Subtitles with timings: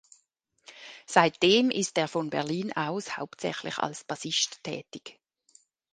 [1.05, 5.19] Seitdem ist er von Berlin aus hauptsächlich als Bassist tätig.